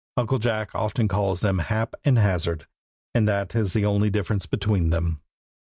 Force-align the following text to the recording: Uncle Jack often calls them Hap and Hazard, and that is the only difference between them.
Uncle 0.17 0.39
Jack 0.39 0.73
often 0.73 1.07
calls 1.07 1.41
them 1.41 1.59
Hap 1.59 1.93
and 2.03 2.17
Hazard, 2.17 2.65
and 3.13 3.27
that 3.27 3.53
is 3.55 3.73
the 3.73 3.85
only 3.85 4.09
difference 4.09 4.47
between 4.47 4.89
them. 4.89 5.21